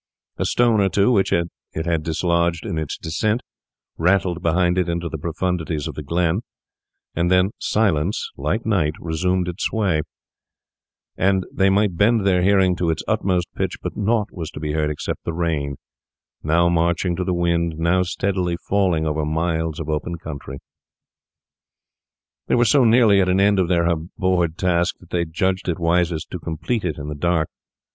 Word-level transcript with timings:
A 0.37 0.45
stone 0.45 0.81
or 0.81 0.89
two, 0.89 1.11
which 1.11 1.31
it 1.31 1.49
had 1.85 2.01
dislodged 2.01 2.65
in 2.65 2.79
its 2.79 2.97
descent, 2.97 3.41
rattled 3.99 4.41
behind 4.41 4.79
it 4.79 4.89
into 4.89 5.07
the 5.09 5.19
profundities 5.19 5.87
of 5.87 5.93
the 5.93 6.01
glen; 6.01 6.39
and 7.15 7.29
then 7.29 7.51
silence, 7.59 8.31
like 8.35 8.65
night, 8.65 8.93
resumed 8.99 9.47
its 9.47 9.65
sway; 9.65 10.01
and 11.17 11.45
they 11.53 11.69
might 11.69 11.97
bend 11.97 12.25
their 12.25 12.41
hearing 12.41 12.75
to 12.77 12.89
its 12.89 13.03
utmost 13.07 13.47
pitch, 13.53 13.75
but 13.83 13.95
naught 13.95 14.29
was 14.31 14.49
to 14.49 14.59
be 14.59 14.71
heard 14.71 14.89
except 14.89 15.23
the 15.23 15.33
rain, 15.33 15.75
now 16.41 16.67
marching 16.67 17.15
to 17.15 17.23
the 17.23 17.31
wind, 17.31 17.77
now 17.77 18.01
steadily 18.01 18.57
falling 18.67 19.05
over 19.05 19.23
miles 19.23 19.79
of 19.79 19.87
open 19.87 20.17
country. 20.17 20.57
They 22.47 22.55
were 22.55 22.65
so 22.65 22.85
nearly 22.85 23.21
at 23.21 23.29
an 23.29 23.39
end 23.39 23.59
of 23.59 23.67
their 23.67 23.85
abhorred 23.85 24.57
task 24.57 24.95
that 24.99 25.11
they 25.11 25.25
judged 25.25 25.69
it 25.69 25.77
wisest 25.77 26.31
to 26.31 26.39
complete 26.39 26.83
it 26.85 26.97
in 26.97 27.07
the 27.07 27.13
dark. 27.13 27.49